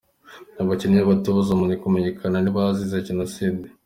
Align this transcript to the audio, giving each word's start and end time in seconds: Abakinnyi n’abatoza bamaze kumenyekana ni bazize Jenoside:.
Abakinnyi 0.61 0.97
n’abatoza 0.97 1.51
bamaze 1.53 1.75
kumenyekana 1.83 2.37
ni 2.39 2.51
bazize 2.55 3.05
Jenoside:. 3.07 3.65